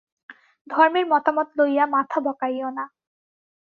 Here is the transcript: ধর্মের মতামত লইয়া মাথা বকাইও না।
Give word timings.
ধর্মের 0.67 1.05
মতামত 1.11 1.47
লইয়া 1.57 1.85
মাথা 1.95 2.19
বকাইও 2.25 2.69
না। 2.77 2.85